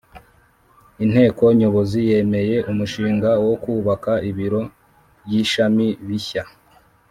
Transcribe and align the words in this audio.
Inteko 1.03 1.43
Nyobozi 1.59 1.99
yemeye 2.09 2.55
umushinga 2.71 3.29
wo 3.45 3.55
kubaka 3.63 4.11
ibiro 4.29 4.61
by’ishami 5.25 5.87
bishya 6.07 6.43